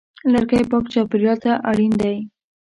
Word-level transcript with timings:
لرګی 0.31 0.63
پاک 0.71 0.83
چاپېریال 0.93 1.37
ته 1.43 1.51
اړین 1.69 1.93
دی. 2.01 2.17